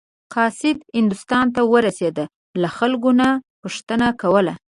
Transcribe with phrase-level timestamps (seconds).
[0.33, 2.23] قاصد هندوستان ته ورسېده
[2.61, 3.27] له خلکو نه
[3.61, 4.53] پوښتنه کوله.